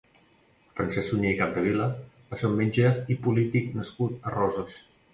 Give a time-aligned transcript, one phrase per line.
[0.79, 1.91] Francesc Sunyer i Capdevila
[2.33, 4.85] va ser un metge i polític nascut a Roses.